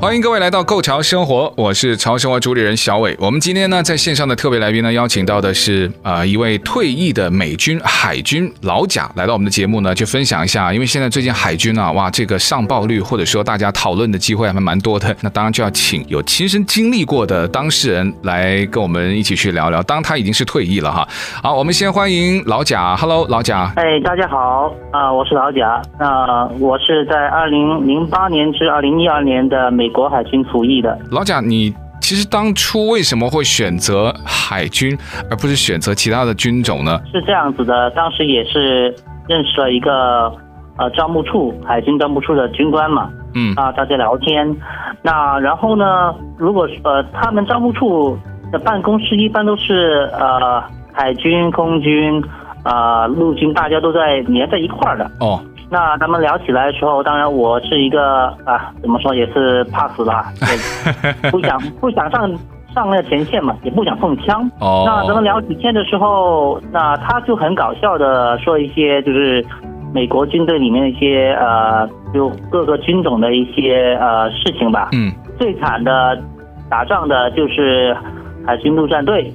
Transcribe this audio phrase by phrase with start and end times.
[0.00, 3.16] 欢迎各位来到《Go 潮生活》，我是潮生活主理人小伟。
[3.18, 10.72] 我们今天呢，在线上的特别来宾呢，邀请到的是啊、呃、一位退役的美军海军老贾来到我们的节目呢，去分享一下。
[10.72, 15.14] 因为现在最近海军啊，哇，这个上报率或者说大家讨论的机会还蛮多的。
[15.20, 19.82] 那当然就要请有亲身经历过的当事人来跟我们一起去聊聊。
[19.82, 21.06] 当然他已经是退役了哈。
[21.42, 22.96] 好，我们先欢迎老贾。
[22.96, 23.72] Hello，老贾。
[23.74, 25.82] 哎，大家好啊、呃，我是老贾。
[25.98, 29.88] 那、呃、我是在二零零八年至二零一二年的美。
[29.98, 34.96] 国海军服役的老贾，你其实当初为什么会选择海军，
[35.28, 37.00] 而不是选择其他的军种呢？
[37.12, 38.94] 是这样子的，当时也是
[39.26, 40.32] 认识了一个
[40.76, 44.56] 呃招募处海军招募处的军官嘛，嗯啊，大家聊天。
[45.02, 48.16] 那然后呢，如果呃他们招募处
[48.52, 52.22] 的办公室一般都是呃海军、空军
[52.62, 55.42] 啊、呃、陆军，大家都在粘在一块儿的哦。
[55.70, 60.32] 那咱们聊起来的时候，当然我是一个啊，怎么说也是怕死吧，
[61.22, 62.30] 也不想不想上
[62.74, 64.50] 上那个前线嘛，也不想碰枪。
[64.60, 64.84] 哦。
[64.86, 69.44] 那咱们聊几天的时候，那他就很搞笑的说一些，就是
[69.92, 74.88] 美国军队里面的一些呃，就各个军种的一些呃事情吧。
[74.92, 75.12] 嗯。
[75.38, 76.18] 最惨的
[76.68, 77.96] 打仗的就是
[78.46, 79.32] 海军陆战队。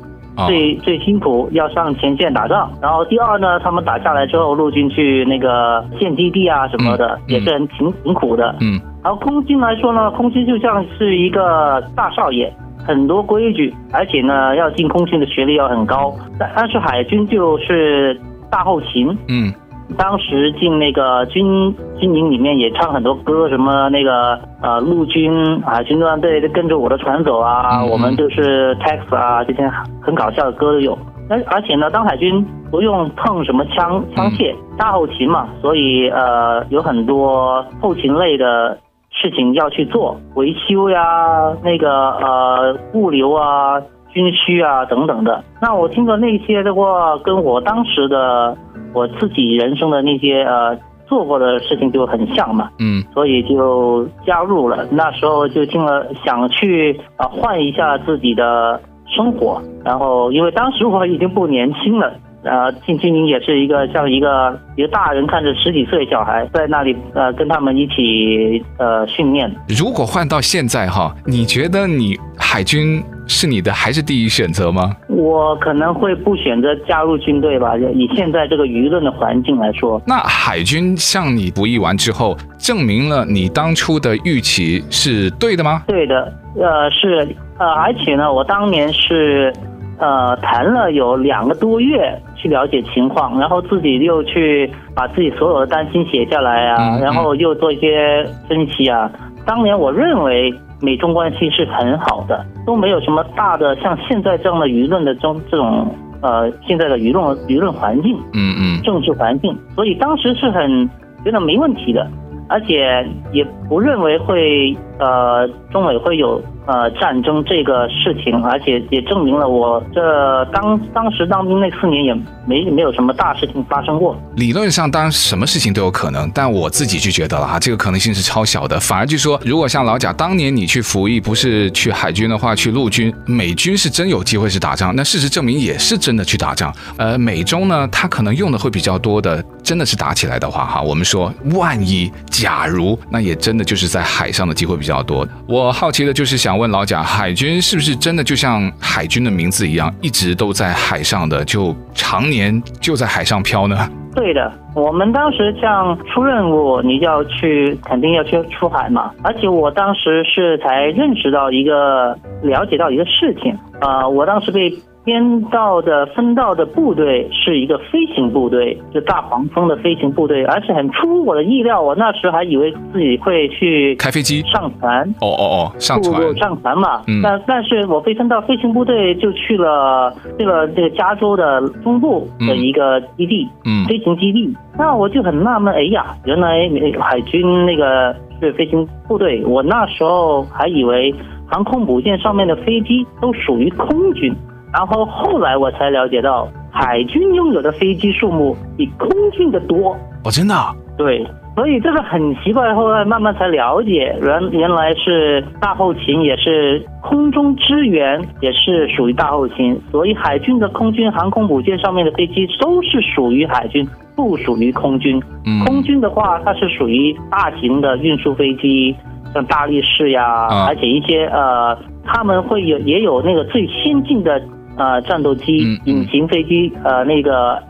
[0.48, 8.56] 最最辛苦要上前线打仗，然后第二呢，他们打下来之后，陆军去那个建基地啊什么的，也是很挺挺苦的。
[8.62, 12.52] 嗯，然后空军来说呢，空军就像是一个大少爷，
[12.86, 16.14] 很多规矩，而且呢，要进空军的学历要很高。
[16.40, 18.20] 但但是海军就是
[18.50, 19.16] 大后勤。
[19.28, 19.54] 嗯。
[19.98, 29.70] 当时进那个军军营里面也唱很多歌，什么那个呃陆军海军陆战队跟着我的船走啊，嗯、我们就是 Texas 啊，这些
[30.02, 30.98] 很搞笑的歌都有。
[31.30, 38.78] 而而且呢，当海军不用碰什么枪枪械，大后勤嘛，所以呃有很多后勤类的
[39.12, 43.80] 事情要去做，维修呀，那个呃物流啊、
[44.12, 45.44] 军需啊等等的。
[45.62, 48.58] 那我听着那些的话，跟我当时的。
[48.94, 50.78] 我自己人生的那些呃
[51.08, 54.88] 做过的事情就很像嘛，嗯，所以就加入了。
[54.92, 62.14] 那时候就听了想去啊换一下自己的生活，然后因为当时我已经不年轻了。
[62.46, 69.50] 呃，进军营也是一个像一个一个大人看着十几岁小孩在那里呃跟他们一起呃训练。
[69.70, 74.96] 如果换到现在哈，你觉得你海军是你的还是第一选择吗？
[75.08, 80.02] 我可能会不选择加入军队吧，以现在这个舆论的环境来说。
[80.06, 85.84] 那海军向你服役完之后，证明了你当初的预期是对的吗？
[85.88, 89.54] 对的，呃是呃而且呢，我当年是。
[90.00, 99.10] 呃，谈了有两个多月去了解情况，然后自己又去把自己所有的担心写下来啊，然后又做一些分析啊。
[99.46, 100.54] 当年我认为
[100.84, 105.88] 美中关系是很好的，都没有什么大的像现在这样的舆论的这这种
[106.22, 110.90] 呃现在的舆论舆论环境，嗯嗯，政治环境，所以当时是很
[111.24, 112.06] 觉得没问题的，
[112.50, 116.42] 而且也不认为会呃中美会有。
[116.66, 122.14] 呃，战争这个事情，而且也证明了我这当当时当兵那四年也
[122.48, 124.18] 没没有什么大事情发生过。
[124.38, 128.80] 理论上，当然什么事情都有可能，但我自己就觉得了哈，这个可能性是超小的。
[128.80, 134.96] 反而就说，如果像老贾当年你去服役，不是去海军的话，去陆军，美军是真有机会是打仗。
[134.96, 136.74] 那事实证明也是真的去打仗。
[136.96, 145.28] 呃，美中呢，他可能用的会比较多的，真的是打起来的话哈，我们说万一假如，那也真的就是在海上的机会比较多。
[145.46, 146.53] 我好奇的就是想。
[146.58, 153.78] 问老贾，海军是不是真的就像海军的名字一样，一直都在海上的，就常年就在海上漂呢？
[154.16, 159.12] 对的，我们当时像出任务，你就要去，肯定要去出海嘛。
[159.24, 164.74] 而且我当时是才认识到一个，了解到一个事情啊、呃，我当时被。
[165.04, 171.82] 编到的分到的部队是一个飞行部队，就大黄蜂的飞行部队，而且很出乎我的意料。
[171.82, 175.08] 我那时还以为自己会去开飞机、上船。
[175.22, 177.02] 哦哦哦，上船，上船嘛。
[177.08, 177.22] 嗯。
[177.22, 184.56] 但但是我被分到飞行部队，就去了去了这个加州的中部的一个基地，嗯，飞行基地。
[184.78, 186.70] 那我就很纳闷，哎呀，原来
[187.00, 188.16] 海军那个。
[188.42, 191.16] 是飞行部队，我那时候还以为
[191.50, 194.36] 航空母舰上面的飞机都属于空军，
[194.74, 199.96] 然后后来我才了解到，海军拥有的飞机数目比空军的多。
[200.26, 200.56] 哦，真的？
[200.98, 201.26] 对。
[201.56, 209.80] 所以这个很奇怪，后来慢慢才了解，原原来是大后勤，也是空中支援，也是属于大后勤。
[209.92, 215.22] 所以海军的空军航空母舰上面的飞机都是属于海军，不属于空军。
[215.64, 218.96] 空军的话，它是属于大型的运输飞机，
[219.32, 224.42] 像大力士呀，而且一些呃，他们会有也有那个最先进的
[224.78, 227.62] 呃战斗机、隐形飞机，呃那个。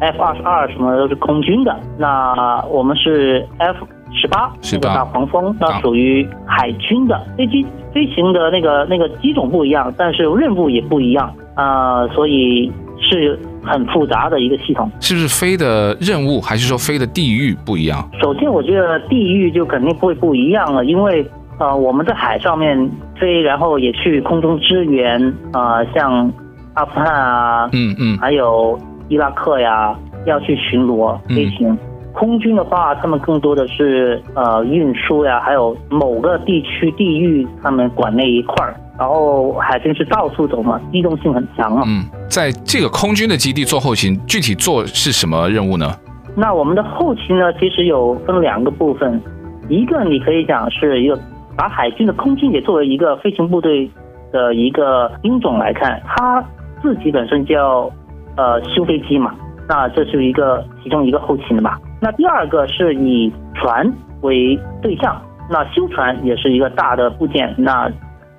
[0.00, 7.64] F 二十二什么都是空军的，那我们是 F 十八那个大黄蜂，那属于海军的飞机，
[7.94, 14.90] 飞行的那个那个机种不一样，但是任务也不一样啊、呃，所以是很复杂的一个系统。
[14.98, 18.10] 是不是飞的任务还是说飞的地域不一样？
[18.20, 21.24] 首先，我觉得地域就肯定不会不一样了，因为
[21.60, 25.22] 呃我们在海上面飞，然后也去空中支援
[25.52, 26.32] 啊、呃，像
[26.74, 28.78] 阿富汗啊，嗯嗯，还有。
[29.08, 31.68] 伊拉克呀，要去巡逻飞行。
[31.68, 31.78] 嗯、
[32.14, 38.74] 空军的话，他们更多的是呃运输呀，还有某个地区地域他们管那一块儿。
[38.98, 41.82] 然后海军是到处走嘛，机动性很强嘛。
[41.86, 45.94] 嗯，在这个空军的基地做后勤，具体做是什么任务呢？
[46.34, 49.20] 那我们的后勤呢，其实有分两个部分，
[49.68, 51.18] 一个你可以讲是一个
[51.54, 53.90] 把海军的空军也作为一个飞行部队
[54.32, 56.42] 的一个兵种来看，它
[56.82, 57.90] 自己本身叫。
[58.34, 59.34] 呃，修飞机嘛，
[59.68, 61.78] 那这是一个其中一个后勤的吧。
[62.00, 63.92] 那第二个是以船
[64.22, 65.20] 为对象，
[65.50, 67.92] 那修船也是一个大的部件，那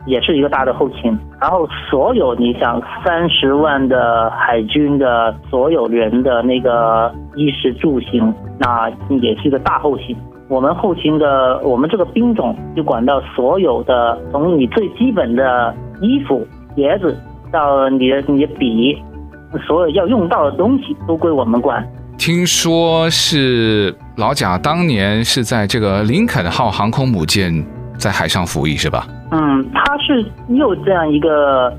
[0.08, 1.16] 也是一个大的后勤。
[1.40, 8.90] 然后所有你想三十万的海军的所有人的那个衣食住行，那
[9.22, 10.18] 也是一个大后勤。
[10.48, 16.44] 我们后勤的，我们这个兵种就管到所有的，从你最基本的衣服、
[16.76, 17.16] 鞋子
[17.54, 19.02] 到你的你的笔。
[19.68, 21.88] 所有要用到的东西都归我们管。
[22.18, 27.64] 听说是老贾当年是在这个林肯号航空母舰
[27.96, 29.06] 在海上服役，是吧？
[29.30, 31.72] 嗯，它是有这样一个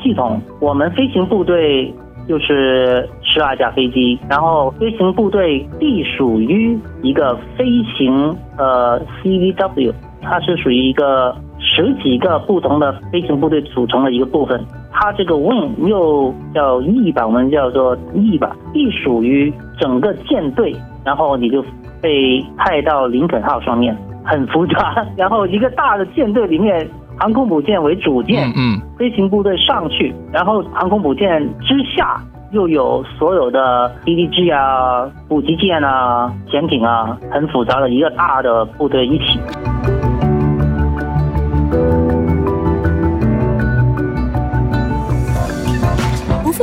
[0.00, 0.40] 系统。
[0.60, 1.92] 我们飞行部队
[2.28, 7.64] 就是十二架飞机，然后飞行部队隶属于一个飞
[7.96, 9.92] 行呃 CVW，
[10.22, 14.64] 它是属于一个十几个不同的飞行部队组成的一个部分。
[15.00, 20.74] 它这个 wing 又叫翼吧，我们叫做翼吧，隶属于整个舰队，
[21.04, 21.64] 然后你就
[22.02, 25.06] 被派到林肯号上面，很复杂。
[25.16, 26.84] 然后一个大的舰队里面，
[27.16, 32.20] 航空母舰为主舰，嗯，嗯，飞行部队上去，然后航空母舰之下
[32.50, 39.38] 又有所有的 DDG 啊、补给舰啊、潜艇啊，很复杂的一个大的部队一起。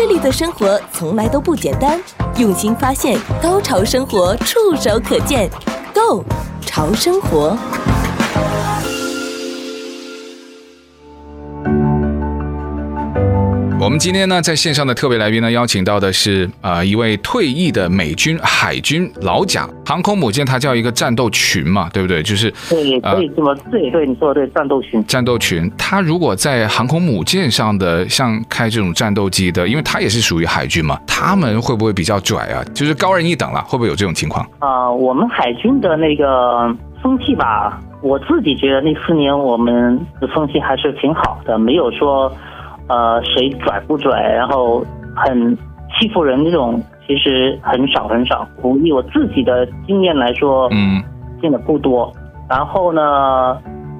[0.07, 1.99] 丽的生活从来都不简单，
[2.37, 5.49] 用心发现，高潮生活触手可见
[5.93, 6.23] Go
[6.61, 7.57] 潮生活。
[13.95, 22.21] 们今天呢，在线上的特别来宾呢，邀请到的是啊、呃、一位退役的美军海军老贾航空母舰，它叫一个战斗群嘛，对不对？
[22.21, 25.01] 就是对，也可以这么对对，你说的对，战斗群。
[25.05, 32.61] 战斗群，它如果在航空母舰上的，像开这种战斗机的，因为它也是属于海军嘛，他们会不会比较拽啊？
[32.73, 34.45] 就是高人一等了，会不会有这种情况？
[34.59, 36.67] 啊、呃，我们海军的那个
[37.01, 42.29] 风气吧，我自己觉得那四年我们的风气还是挺好的，没有说。
[42.87, 44.83] 呃，谁拽不拽，然后
[45.15, 45.57] 很
[45.99, 48.47] 欺负人这种，其实很少很少。
[48.61, 51.01] 我以我自己的经验来说，嗯，
[51.41, 52.11] 见的不多。
[52.49, 53.57] 然后呢，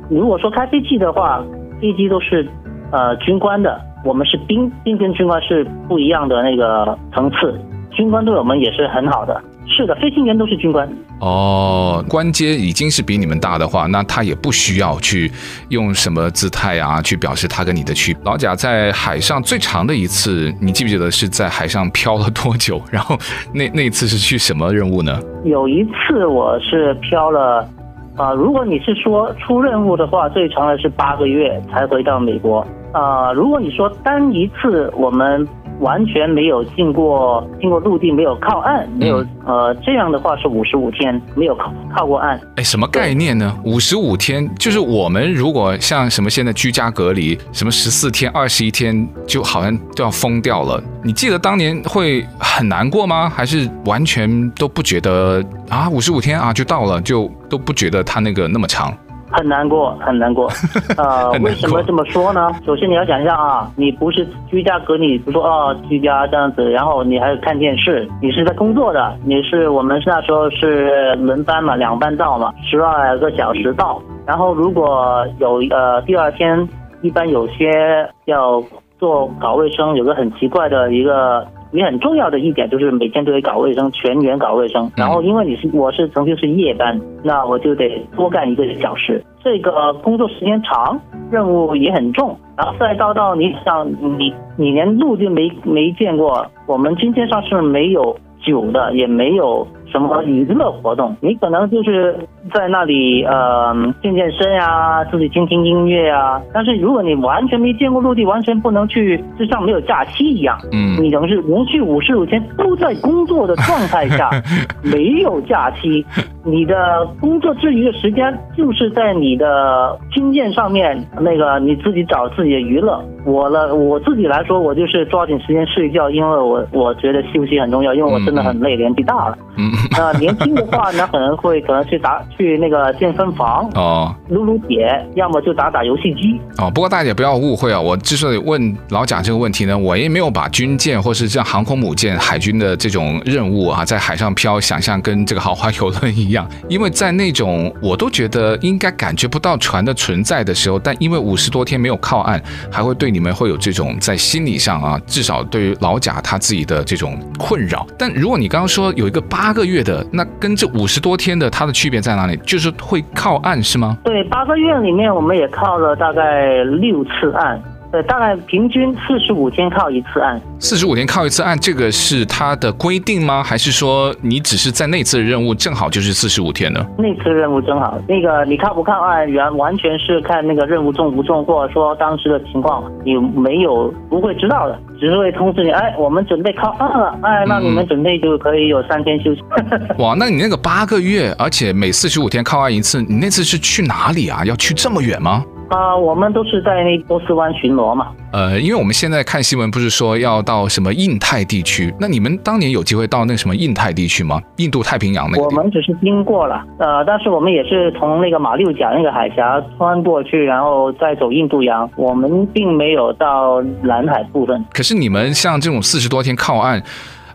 [0.10, 1.44] 如果说开飞机的话，
[1.82, 2.48] 飞机都是
[2.92, 7.60] 呃军官的，我们是兵，兵跟军官是不一样的那个层次。
[7.92, 9.42] 军官对我们也是很好的。
[9.68, 10.88] 是的，飞行员都是军官。
[11.20, 15.32] 哦，官阶已经是比你们大的话，那他也不需要去
[15.70, 18.22] 用什么姿态啊，去表示他跟你的区别。
[18.24, 22.82] 老贾在海上最长的一次，你记不记得是在海上漂了多久？
[22.92, 23.18] 然后
[23.54, 25.20] 那那次是去什么任务呢？
[25.44, 27.68] 有一次我是漂了，
[28.16, 32.60] 啊、呃，如果你是说出任务的话，最长的是八个月才回到美国。
[32.92, 35.48] 啊、呃，如果你说单一次我们
[35.80, 42.40] 完全没有经过经过陆地，没有靠岸，没有、嗯、呃这样的话是五十五天没有靠靠过岸。
[42.56, 43.56] 哎，什么概念呢？
[43.64, 50.82] 五十五天就是我们如果像什么现在居家隔离，什么十四天、二十一天，就好像都要疯掉了。
[51.04, 53.30] 你记得当年会很难过吗？
[53.30, 55.90] 还是完全都不觉得啊？
[55.90, 58.96] 五十五天啊就到了，就都不觉得它那个那么长。
[59.36, 60.50] 很难过，很难过。
[60.98, 62.50] 呃，为什么这么说呢？
[62.66, 74.02] 首先你要想一下啊，你不是居家隔离，不说哦居家这样子，然后你还有看电视，你是在工作的，你是我们那时候是轮班嘛，两班倒嘛，十二个小时到。
[74.26, 76.68] 然后如果有呃第二天，
[77.02, 78.64] 一般有些要
[78.98, 81.46] 做搞卫生，有个很奇怪的一个。
[81.72, 84.90] 也很重要的一点就是每天都得搞卫生，全员搞卫生。
[84.96, 89.24] 然后因为你是我是曾经是夜班，那我就得多干一个小时。
[89.44, 92.38] 这个工作时间长，任务也很重。
[92.58, 99.68] 然后再到到你想你你连路就没没见过，我们今天上是没有酒的，也没有。
[99.96, 101.16] 什么娱乐活动？
[101.22, 102.14] 你可能就是
[102.54, 103.74] 在那里呃
[104.04, 106.42] 健健身呀，自己听听音乐呀。
[106.54, 110.60] 但是如果你完全没见过陆地，完全不能去，就像没有假期一样。
[110.74, 114.30] 嗯，你等于是连续五十五天都在工作的状态下，
[114.84, 116.06] 没有假期。
[116.44, 123.02] 你的工作之余的时间就是在你的经验上面，那个你自己找自己的娱乐。
[123.26, 129.38] 我了，我自己来说，我就是抓紧时间睡觉，因为我我觉得休息很重要，因为我真的很累，年纪大了。
[129.58, 129.72] 嗯。
[129.92, 136.70] 那年轻的话呢，可能会可能去打去那个健身房哦，撸撸铁，要么就打打游戏机哦。
[136.70, 157.86] 不过大家也不要误会啊，我之所以问老贾这个问题呢，我也没有把军舰或是像航空母舰、海军的这种任务啊，在海上漂，想象跟这个豪华游轮一样，因为在那种我都觉得应该感觉不到船的存在的时候，但因为五十多天没有靠岸，还会对你们会有这种在心理上啊，至少对于老贾他自己的这种困扰。
[157.98, 159.86] 但如果你刚刚说有一个八个月。
[159.86, 162.36] 的那跟这五十多天的它的区别在哪里？
[162.38, 163.96] 就是会靠岸是吗？
[164.04, 167.62] 对，八个月里面我们也靠了大概六次岸。
[167.96, 170.42] 对，大概平均四十五天靠一次岸。
[170.60, 173.42] 四十五天靠一次岸，这个是它的规定吗？
[173.42, 176.86] 还是说你只是在那次的任务正好就是四十五天呢？
[176.98, 189.42] 那次任务正好，那个你靠不靠岸，原完全是看那个任务重不重，或者说当时的情况，你没有不会知道的，只是会通知你，哎，我们准备靠岸了，哎，那你们准备就可以有三天休息。
[189.72, 194.44] 嗯、哇，那你那个八个月，而且每四十五天靠岸一次，你那次是去哪里啊？
[194.44, 195.46] 要去这么远吗？
[195.70, 198.08] 啊、呃，我们都是在那波斯湾巡逻嘛。
[198.32, 201.94] 呃，因为我们现在看新闻，不是说要到什么印太地区？
[202.00, 204.42] 那你们当年有机会到那什么印太地区吗？
[204.58, 205.44] 印度太平洋那个？
[205.44, 211.90] 我们只是经过了，呃，但是我们也是从那个马六甲那个海峡穿过去，然后再走印度洋。
[211.96, 214.64] 我们并没有到南海部分。
[214.74, 216.84] 可是你们像这种四十多天靠岸。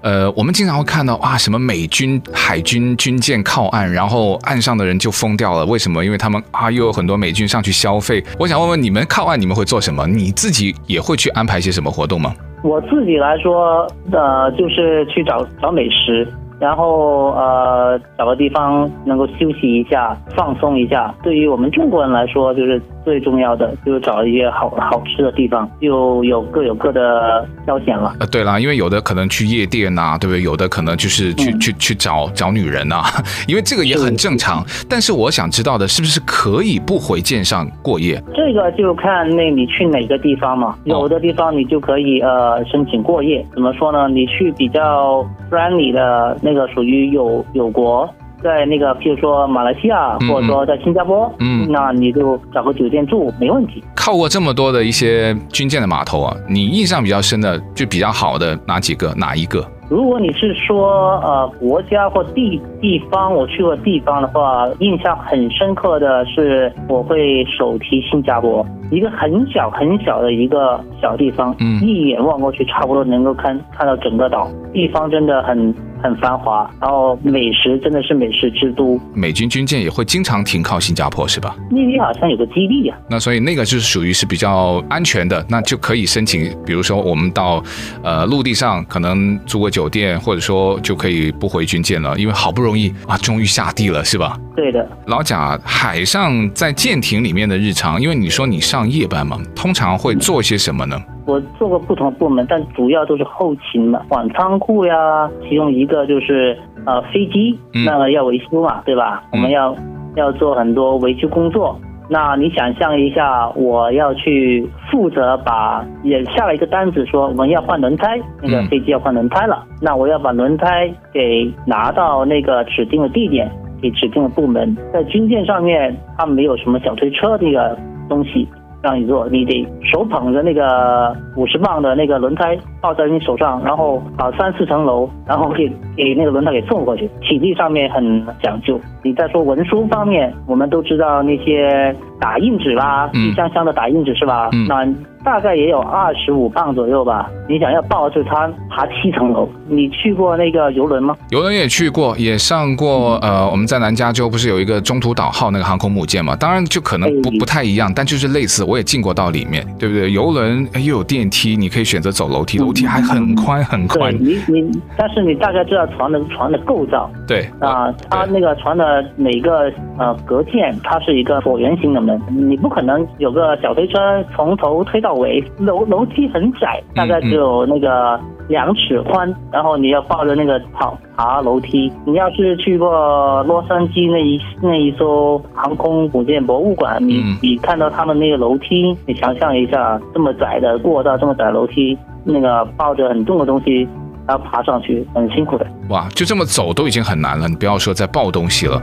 [0.02, 5.66] 呃，我们经常会看到啊，什么美军海军军舰靠岸，然后岸上的人就疯掉了。
[5.66, 6.04] 为什么？
[6.04, 8.25] 因为他们啊，又有很多美军上去消费。
[8.38, 10.07] 我想问问你们，靠岸你们会做什么？
[10.07, 12.35] 你自己也会去安排些什么活动吗？
[12.62, 16.26] 我自己来说，呃，就是去找找美食。
[16.61, 21.14] 然后呃，找个地方能够休息一下，放松一下。
[21.23, 28.14] 对于我们中国人来说，就是最重要的，就是找一些好好吃的地方，就有各有各的消遣了。
[28.21, 30.43] 呃，对啦，因为有的可能去夜店呐、啊，对不对？
[30.43, 33.09] 有的可能就是去、嗯、去去找找女人呐、啊，
[33.49, 34.62] 因为这个也很正常。
[34.88, 38.23] 但是我想知道的是不是可以不回舰上过夜？
[38.35, 40.76] 这个就看那你去哪个地方嘛。
[40.85, 43.45] 有的地方你就可以呃申请过夜。
[43.55, 44.09] 怎么说呢？
[44.09, 46.37] 你去比较 friendly 的。
[46.43, 48.09] 那个属于有有国，
[48.42, 53.83] 在那个譬如说马来西亚，或者说在新加坡，嗯，那你就找个酒店住没问题。
[53.95, 59.12] 靠过这么多的一些军舰的码头啊，你印象比较深的就比较好的哪几个？
[59.14, 59.64] 哪一个？
[59.90, 75.75] 如果你是说呃国家或地地方，我去过地方的话，印象很深刻的是我会手提新加坡，一个很小很小的一个小地方，嗯，一眼望过去差不多能够看看到整个岛，地方真的很。
[76.02, 79.00] 很繁华，然后美食真的是美食之都。
[79.14, 81.54] 美军军舰也会经常停靠新加坡，是吧？
[81.71, 83.07] 那里好像有个基地呀、啊。
[83.11, 86.50] 那所以那个就是属于是比较安全的，那就可以申请。
[86.64, 87.62] 比如说我们到
[88.02, 94.38] 呃陆地上可能租个酒店，或者说就可以不回军舰了，因为好不容易啊，终于下地了，是吧？
[94.57, 94.87] 对的。
[95.07, 101.00] 老贾，海上在舰艇里面的日常，因为你说你上夜班嘛，通常会做些什么呢？
[101.27, 105.31] 我做过不同部门，但主要都是后勤嘛，管仓库呀。
[105.49, 109.23] 其中一个就是呃飞机，那个要维修嘛，对吧？
[109.27, 109.75] 嗯、我们要
[110.17, 111.79] 要做很多维修工作。
[112.09, 119.65] 那你想象一下，我要去负责把也下了一个单子，说我们要换轮胎，那个飞机要换轮胎了。
[119.71, 123.49] 嗯、那我要把轮胎给拿到那个指定的地点，
[123.81, 124.77] 给指定的部门。
[124.93, 128.49] 在军舰上面，它没有什么小推车这个东西。
[128.83, 137.09] 让你做，你得手捧着那个五十磅的那个轮胎抱在你手上，然后跑三四层楼，然后给给那个轮胎给送过去。
[137.21, 138.81] 体力上面很讲究。
[139.03, 144.49] 你再说文书方面，我们都知道那些打印纸啦，一箱箱的打印纸是吧？
[144.53, 144.87] 嗯、那。
[145.25, 147.31] 大概也有二十五磅左右吧。
[147.49, 149.49] 你想要抱着它爬七层楼？
[149.69, 151.17] 你去过那个游轮吗？
[151.31, 153.17] 游轮也去过，也上过。
[153.23, 156.35] 呃，我们在南加州不是有一个中途岛号那个航空母舰嘛？
[156.37, 158.65] 当然就可能不不太一样，但就是类似。
[158.65, 160.11] 我也进过到里面，对不对？
[160.11, 164.15] 游轮又有电梯，你可以选择走楼梯，楼梯还很宽很宽。
[164.19, 167.11] 你你，但是你大概知道船的船的构造。
[167.27, 175.10] 对啊，它那个船的每个呃隔间，它是一个椭圆形的门，你不可能有个小推车从头推到。
[175.14, 181.93] 尾楼楼梯很窄，大概只有那个两尺宽，然后你要抱着那个跑爬楼梯。
[182.05, 193.87] 你要是去过洛杉矶那一那一艘航空母舰博物馆，你、你看到他们那个楼梯，你想象一下，这么窄的过道，这么窄的楼梯，那个抱着很重的东西，
[194.26, 195.67] 然后爬上去，很辛苦的。
[195.88, 198.81] 哇，就这么走都已经很难了，你不要说再抱东西了。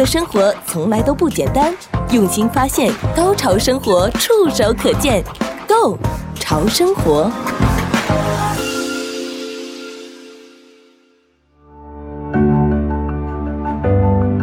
[0.00, 1.74] 的生活从来都不简单，
[2.10, 5.22] 用心发现，高潮生活触手可见
[5.68, 5.98] Go
[6.36, 7.30] 潮生活。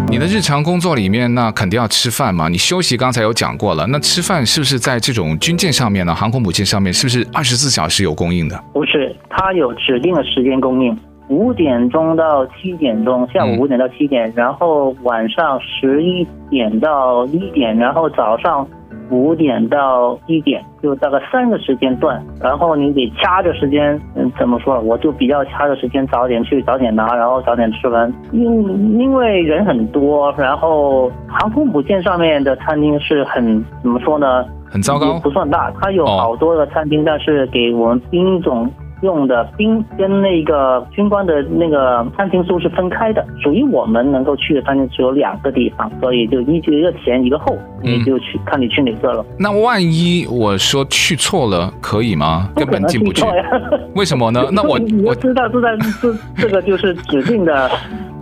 [0.08, 2.48] 你的日常工作里面，那肯定要吃饭嘛。
[2.48, 6.14] 你休息刚才有讲过了，那吃饭是不是在这种军舰上面呢？
[6.14, 8.64] 航空母舰上面是不是二十四小时有供应的？
[8.74, 10.96] 不是，它有指定的时间供应。
[11.29, 18.65] 五点钟到七点钟，下午五点到七点，嗯、然后晚上十一点到一点，然后早上
[19.10, 22.22] 五点到一点，就大概三个时间段。
[22.41, 24.79] 然后你得掐着时间，嗯，怎么说？
[24.79, 28.13] 我就比较掐着时间，早点去，早点拿，然后早点吃完。
[28.31, 34.46] 因因为人很多，然后航空母舰上面的餐厅是很怎么说呢？
[34.69, 38.69] 很糟糕，不算大，它有好多的餐厅，哦、但是给我们兵种。
[39.01, 49.26] 用的兵跟那个军官的那个餐厅书是分开的，属于我们能够去的餐厅只有两个地方，所以就一一个前一个后，你就去、嗯、看你去哪个了。
[49.38, 52.50] 那万一我说去错了，可以吗？
[52.56, 53.24] 根本进不去。
[53.95, 54.48] 为什么呢？
[54.52, 55.69] 那我我知道知道
[56.02, 57.69] 这这个就是指定的，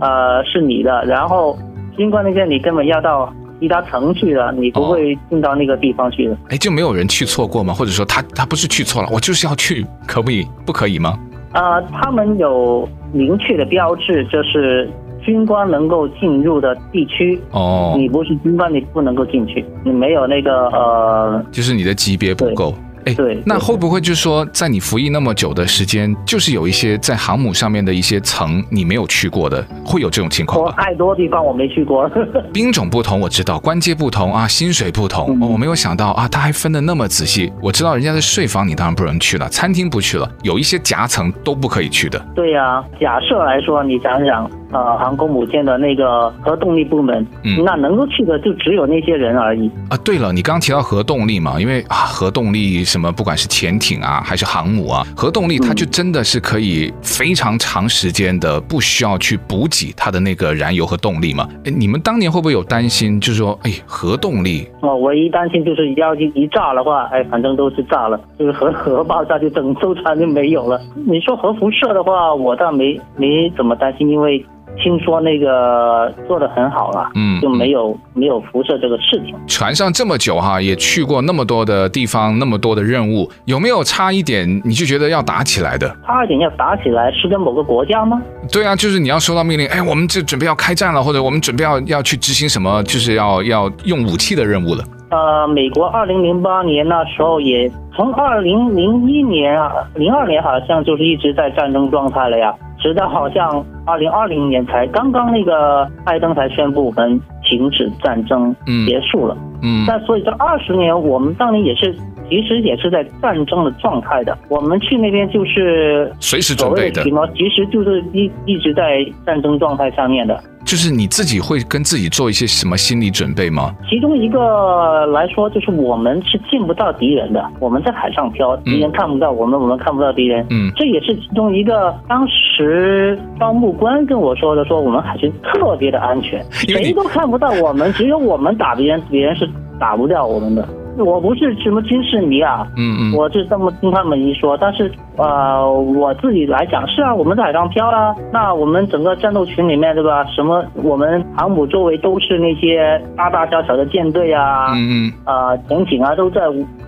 [0.00, 1.56] 呃，是你的，然后
[1.96, 3.32] 军官那边你根本要到。
[3.60, 6.34] 其他城去了，你不会进到那个地方去的。
[6.48, 7.72] 哎、哦，就没有人去错过吗？
[7.72, 10.46] 或者说他他不是去错了，我就是要去，可不可以？
[10.64, 11.18] 不可以吗？
[11.52, 14.90] 啊、呃，他们有明确的标志，就是
[15.22, 17.40] 军官能够进入的地区。
[17.52, 22.74] 哦，你不是军官，你不能够进去，你没有那个呃，就是你的级别不够。
[23.06, 32.10] 哎，对，那会不会就是说，在你服役那么久的时间，就是有一些在航母上面的一些层你没有去过的，会有这种情况太多地方我没去过。
[32.52, 37.52] 兵种不同，我知道，官阶不同啊，薪水不同，嗯、我没有想到啊，他还分得那么仔细。
[37.62, 42.18] 我知道人家的税房你当然不能去了，餐厅不去了，有一些夹层都不可以去的。
[42.34, 44.50] 对呀、啊，假设来说，你想想。
[44.72, 49.96] 呃，航空母舰的那个核动力部门，嗯，那能够去的就只有那些人而已啊。
[49.98, 61.48] 对了，你刚刚提到核动力嘛，因为啊，核动力什么，不管是潜艇啊，还是航母啊，核动力它就真的是可以非常长时间的不需要去补给它的那个燃油和动力嘛。
[61.64, 64.66] 哎，你们当年会不会有担心，就是说，哎，核动力？
[64.80, 70.80] 哦，唯一担心就是要一一炸的话，哎，反正都是炸了，就是核核爆炸就整艘船就没有了。
[71.06, 74.44] 你说核辐射的话，我倒没没怎么担心，因为。
[74.82, 79.34] 听说那个做的很好了，嗯，就没有没有辐射这个事情。
[79.46, 85.88] 船上这么久哈，也去过那么多的地方，那么多的任务，有没有差一点你就觉得要打起来的？
[86.06, 88.20] 差一点要打起来是跟某个国家吗？
[88.52, 94.84] 对啊，就是你要收到命令，哎，我们这准备要开战了，或者我们准备要要去执行什么，就是要要用武器的任务了。
[95.08, 102.52] 呃，美国二零零八年那时候也从二零零一年啊，零二年好像就是一直在战争状态了呀。
[102.86, 108.54] 直到好像二零二零年才刚刚那个拜登才宣布我们停止战争
[108.86, 111.92] 结束了，嗯，嗯，但所以这二十年我们当年也是
[112.28, 114.36] 其实也是在战争的状态的。
[114.48, 117.02] 我们去那边就是随时准备的，
[117.34, 120.42] 其实就是一一直在战争状态上面的。
[120.64, 123.72] 就是你自己会跟自己做一些什么心理准备吗？
[123.88, 130.44] 其中一个来说，就是我们是见不到敌人的，我们在海上漂，敌人看不到我们，嗯、我们看不到敌人。
[130.50, 131.94] 嗯，这也是其中一个。
[132.08, 140.68] 当时招募官跟我说的，说我们海军特别的安全，谁都看不到我们，只有我们打别人，别人是打不掉我们的。
[140.98, 150.24] 我不是什么军事迷啊，嗯嗯，我是这么听他们一说，但是呃，我自己来讲是啊，我们在海上漂啊，那我们整个战斗群里面对吧？
[150.24, 156.42] 什么我们航母周围都是那些大大小小的舰队啊，嗯嗯，呃，潜艇啊都在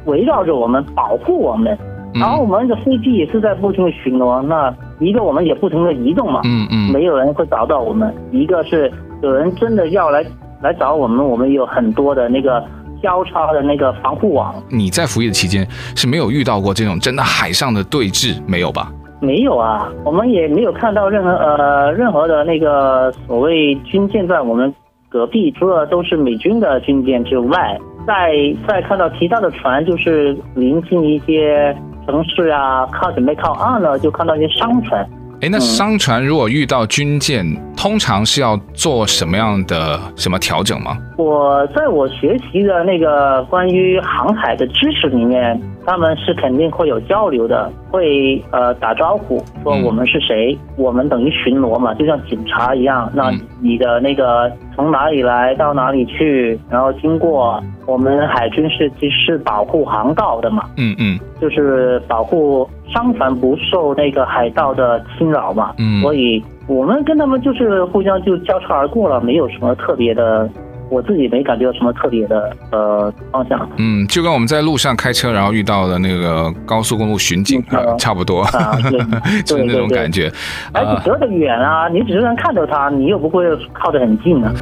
[0.07, 1.77] 围绕着我们保护我们，
[2.14, 8.90] 然后我们的飞机也是在不停的巡逻，那一个我们也不停的移动嘛，嗯嗯，没有人会找到我们，一个是
[9.23, 10.25] 有人真的要来
[10.62, 12.64] 来找我们，我们有很多的那个。
[13.03, 14.55] 交叉的那个防护网。
[14.69, 18.93] 你在服役的期间是没有遇到过这种真的海上的对峙，没有吧？
[19.21, 24.73] 没有啊，我们也没有看到任何呃任何的那个所谓军舰在我们
[25.09, 28.33] 隔壁，除了都是美军的军舰之外，在
[28.69, 35.05] 在看到其他的船，就是临近一些城市啊，靠准备靠岸了，就看到一些商船。
[35.40, 40.98] 哎，那商船如果遇到军舰，嗯、通常是要做什么样的什么调整吗？
[41.16, 53.11] 我在我学习的那个关于航海的知识里面，他们是肯定会有交流的，会呃打招呼说我们是谁，嗯、我们等于巡逻嘛，就像警察一样。
[53.14, 62.68] 那你的那个从哪里来到哪里去，然后经过我们海军是其实是保护航道的嘛，嗯嗯，就是保护。
[62.90, 70.48] 商船不受那个海盗的侵扰嘛，嗯，所以我们跟他们就是互相就交叉而过了，没有什么特别的，
[70.90, 73.68] 我自己没感觉有什么特别的呃方向。
[73.77, 78.98] 嗯，就跟我们在路上开车，然后遇到的那个高速公路巡警啊，嗯、差不多，啊、对
[79.42, 80.33] 就是那种感觉。
[80.72, 84.53] 而且隔得远啊，你只是能看到他，你又不会靠得很近啊。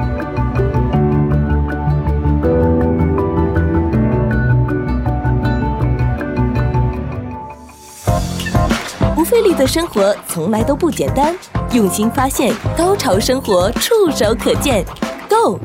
[9.15, 11.35] 不费力的生活从来都不简单，
[11.73, 14.85] 用心发现，高潮生活触手可见
[15.29, 15.59] Go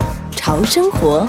[0.43, 1.27] 潮生活。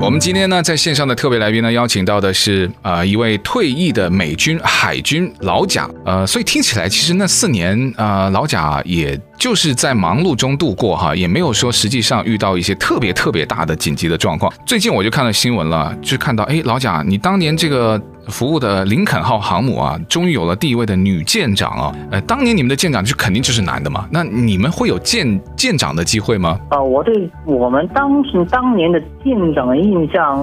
[0.00, 14.52] 我们今天呢，在线上的特别来宾呢，邀请到的是呃一位退役的美军海军老贾，呃，所以听起来其实那四年呃老贾也就是在忙碌中度过哈，也没有说实际上遇到一些特别特别大的紧急的状况。
[14.64, 18.00] 最近我就看到新闻了，就看到哎老贾，你当年这个。
[18.30, 21.92] 服务的林肯号航母啊，终于有了第一位的女舰长啊！
[22.10, 24.06] 呃，当年你们的舰长就肯定就是男的嘛？
[24.10, 26.58] 那你们会有舰舰长的机会吗？
[26.70, 30.42] 啊，我对我们当时当年的舰长的印象，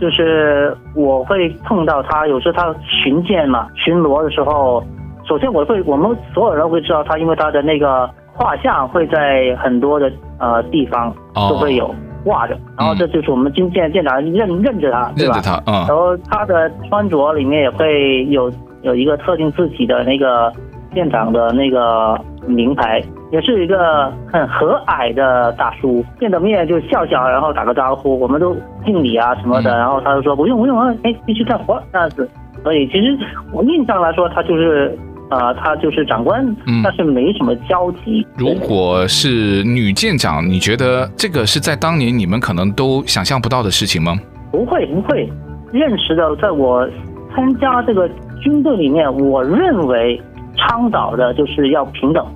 [0.00, 4.84] 就是我会碰到他，有时候他巡舰嘛，巡逻的时候，
[5.26, 11.86] 首先我会，我们所有人会知道他，因为他的那个画像会在很多的呃地方都会有。
[11.86, 15.34] 哦挂着，然后这就是我们军舰舰长认认着他，对吧？
[15.34, 15.72] 认着他，嗯。
[15.86, 20.52] 然后他的穿着里面也会有有一个特定字体的那个
[20.92, 32.28] 店长的那个名牌，也是一个很和蔼的大叔，见到面就笑笑，然后打个招呼，我们都敬礼啊什么的，然后他就说不用不用啊，哎，继续干活这样子。
[32.62, 33.18] 所以其实
[33.52, 34.96] 我印象来说，他就是。
[35.32, 36.44] 啊、呃，他就是长官，
[36.84, 38.26] 但是没什么交集。
[38.36, 44.14] 嗯、如果是女舰长，你觉得这个是在当年你们可能都想象不到的事情吗？
[44.50, 45.26] 不会，不会。
[45.72, 46.86] 认识的，在我
[47.34, 48.06] 参加这个
[48.42, 50.20] 军队里面，我认为
[50.54, 52.26] 倡导的就是要平等。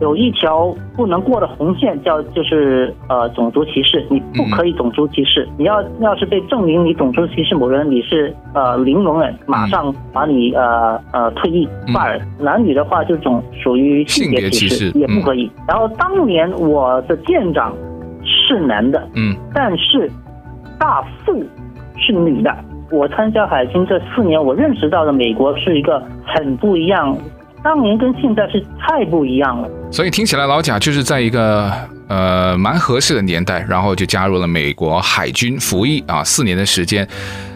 [0.00, 5.44] 有一条不能过的红线，叫就是呃种族歧视，你不可以种族歧视。
[5.50, 12.20] 嗯、你要要是被证明你种族歧视某人，你是呃零容忍，马上把你呃呃退役 fire。
[12.38, 15.50] 男女的话就种属于性别歧视，也不可以。
[15.56, 17.74] 嗯、然后当年我的舰长
[18.24, 20.10] 是男的，嗯，但是
[20.78, 21.42] 大副
[21.96, 22.54] 是女的。
[22.90, 27.16] 我参加海军这四年，我认识到的美国是一个很不一样。
[27.64, 31.72] 当年跟现在是太不一样了，所以听起来老贾就是在一个
[32.08, 37.08] 呃蛮合适的年代，然后就加入了美国海军服役啊四年的时间。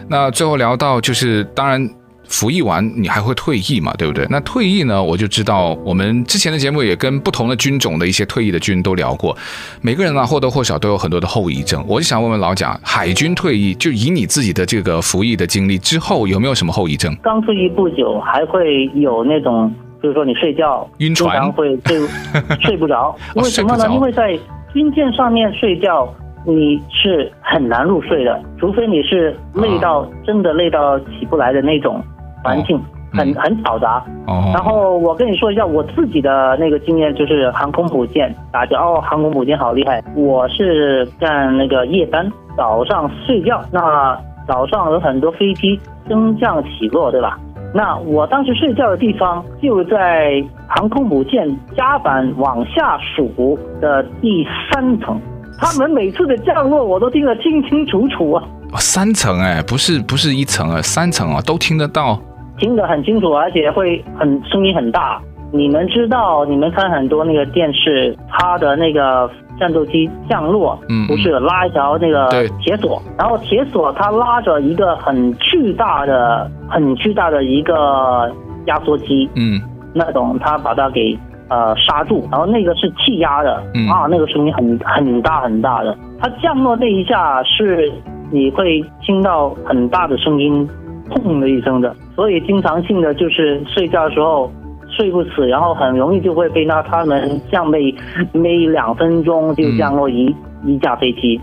[0.09, 1.87] 那最后聊到就是，当然
[2.27, 4.25] 服役完你还会退役嘛，对不对？
[4.31, 9.37] 那退役呢，我就知道我们之前的节目也跟不同的军种的一些退役的军都聊过，
[9.79, 11.85] 每个人呢或多或少都有很多的后遗症。
[11.87, 17.15] 我就想问问老贾，海军退役就以你自己的这个服役的经历之后，有没有什么后遗症？
[17.21, 19.71] 刚退役不久，还会有那种。
[20.01, 21.99] 就是说你睡觉晕船会睡
[22.61, 23.87] 睡不着，为什么呢？
[23.89, 24.37] 因为在
[24.73, 26.07] 军舰上面睡觉，
[26.45, 32.01] 你是很难入睡的，除非你是累到真的累到起不来的那种
[32.43, 32.79] 环境，
[33.11, 34.03] 很很嘈杂。
[34.27, 34.51] 哦。
[34.53, 40.01] 然后我跟你说一下我自己的那个经验，就是航空母舰，大家哦，航空母舰好厉害。
[40.15, 47.37] 我是干那个夜班，早上睡觉，那早上有很多飞机升降起落，对吧？
[47.73, 55.19] 那我当时睡觉的地方就在航空母舰甲板往下数的第三层，
[55.59, 58.43] 他们每次的降落我都听得清清楚楚啊！
[58.77, 62.19] 三层哎，不是不是一层啊，三层啊，都听得到，
[62.57, 65.21] 听得很清楚，而且会很声音很大。
[65.51, 69.29] 你们知道，你们看很多那个电视，它的那个。
[69.59, 72.27] 战斗机降落，嗯，不是拉一条那个
[72.59, 78.31] 铁索，然后铁索它拉着一个很巨大的、很巨大的一个
[78.65, 79.61] 压缩机，嗯，
[79.93, 81.17] 那种它把它给
[81.49, 83.87] 呃刹住，然后那个是气压的，嗯。
[83.89, 87.91] 啊，那个声音很很大很大的，它降落那一下是
[88.31, 90.67] 你会听到很大的声音，
[91.09, 94.51] 砰的一声的，所以经常性的就是睡觉的时候。
[94.99, 97.95] 睡不死，然后很容易就会被那他们降每
[98.33, 100.25] 每两分钟就降落一、
[100.65, 101.39] 嗯、一架飞机，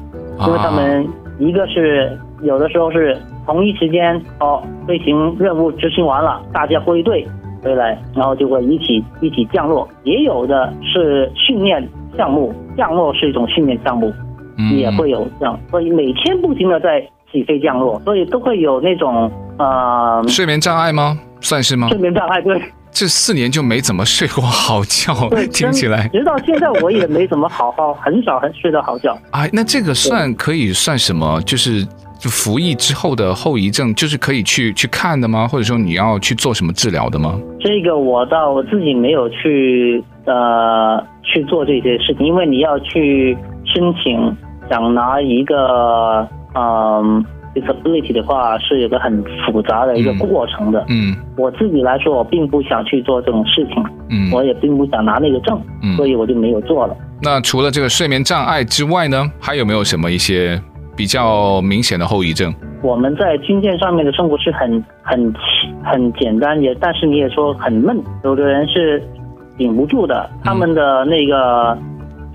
[0.46, 3.16] 因为他们一个是有的时候是
[3.46, 7.26] 同一时间哦，飞行任务执行完了，大家归队
[7.62, 11.82] 回来，然后就会一起一起降落，也有的是训练
[12.14, 14.12] 项目，降落是一种训练项目，
[14.58, 17.00] 嗯、也会有这样，所以每天不停的在
[17.32, 21.18] 起飞降落，所以都会有那种呃睡眠障碍吗？
[21.40, 21.88] 算是吗？
[21.88, 22.60] 睡眠障碍对。
[22.98, 25.12] 这四年就没怎么睡过好觉，
[25.52, 26.08] 听起来。
[26.14, 29.14] 直到现在我也没怎么好好，很少很睡得好觉。
[29.32, 31.38] 哎，那这个算可以算什么？
[31.42, 31.84] 就是
[32.18, 35.46] 就服役之后的后遗症，就是可以去去看的吗？
[35.46, 37.38] 或者说你要去做什么治疗的吗？
[37.60, 43.36] 这个我倒我自己没有去呃去做这些事情，因为你要去
[43.74, 44.34] 申请，
[44.70, 47.22] 想拿一个嗯。
[47.22, 47.24] 呃
[47.56, 50.84] disability 的话是有个很复杂的一个过程的。
[50.88, 53.82] 嗯，嗯我自己来说，我并不想去做这种事情。
[54.10, 55.58] 嗯，我也并不想拿那个证。
[55.82, 56.94] 嗯，所以我就没有做了。
[57.22, 60.60] 那除了这个睡眠障碍之外呢，还有没有什么一些
[60.94, 62.54] 比较明显的后遗症？
[62.82, 65.34] 我们在军舰上面的生活是很很
[65.82, 67.98] 很简单，也但是你也说很闷。
[68.22, 69.02] 有的人是
[69.56, 71.82] 顶不住的，他们的那个、嗯、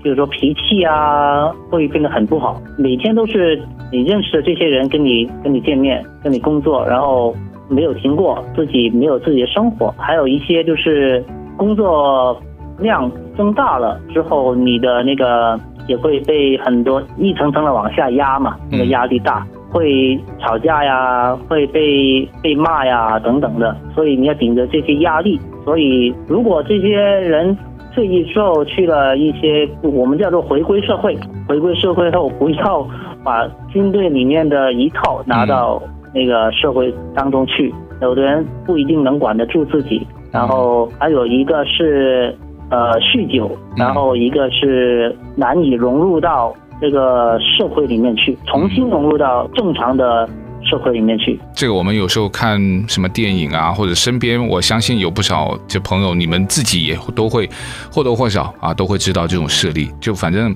[0.02, 3.62] 就是说脾气啊会变得很不好，每天都是。
[3.92, 7.36] 你认识的这些人跟你跟你见面，跟你工作，然后
[7.68, 11.22] 没有停过，自己没有自己的生活，还有一些就是
[11.58, 12.40] 工作
[12.78, 25.38] 量增大了之后，你的那个也会被很多一层层的往下压嘛，那个压力大，会吵架呀，会被被骂呀等等的，所以你要顶着这些压力。
[25.64, 27.56] 所以如果这些人
[27.94, 31.16] 退役之后去了一些我们叫做回归社会，
[31.48, 32.86] 回归社会后不要。
[33.24, 35.80] 把军队里面的一套拿到
[36.12, 42.36] 那个社会当中去，有的人不一定能管得住自己，然后还有一个是
[42.68, 50.28] 呃酗酒，然后一个是难以融入到这个社会里面去，重新融入到正常的
[50.64, 51.38] 社会里面去。
[51.54, 57.48] 这个我们有时候看什么电影啊，或者身边，我相信有不少这朋友，你们自己也都会
[57.90, 59.90] 或多或少啊都会知道这种事例。
[60.00, 60.54] 就反正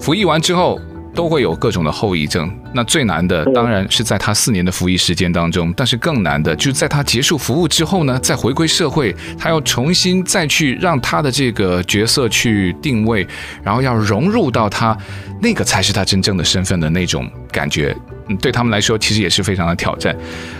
[0.00, 0.78] 服役完之后。
[1.14, 2.48] 都会有各种的后遗症。
[2.72, 13.26] 那最难的当然是在他四年的服役时间当中，但是更难的就是在他结束服务之后呢，再回归社会，他要重新再去让他的这个角色去定位，
[13.64, 14.96] 然后要融入到他
[15.42, 17.96] 那个才是他真正的身份的那种感觉。
[18.36, 20.14] 对他们来说其实也是非常的挑战。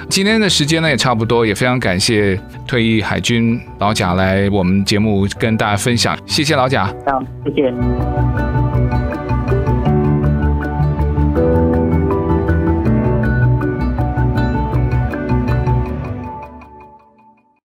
[0.09, 6.87] 今天的时间呢也差不多，也非常感谢退役海军老贾来我们节目跟大家分享，谢谢老贾。
[6.87, 8.48] 好，谢谢。